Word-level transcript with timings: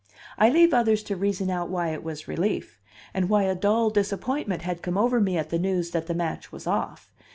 I 0.35 0.49
leave 0.49 0.73
others 0.73 1.03
to 1.03 1.15
reason 1.15 1.51
out 1.51 1.69
why 1.69 1.89
it 1.91 2.03
was 2.03 2.27
relief, 2.27 2.79
and 3.13 3.29
why 3.29 3.43
a 3.43 3.53
dull 3.53 3.91
disappointment 3.91 4.63
had 4.63 4.81
come 4.81 4.97
over 4.97 5.21
me 5.21 5.37
at 5.37 5.51
the 5.51 5.59
news 5.59 5.91
that 5.91 6.07
the 6.07 6.15
match 6.15 6.51
was 6.51 6.65
off. 6.65 7.11